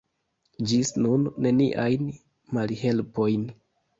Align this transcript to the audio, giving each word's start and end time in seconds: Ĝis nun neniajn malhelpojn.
Ĝis 0.71 0.89
nun 1.03 1.27
neniajn 1.47 2.09
malhelpojn. 2.59 3.45